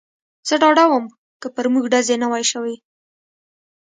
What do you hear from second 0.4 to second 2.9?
زه ډاډه ووم، که پر موږ ډزې نه وای شوې.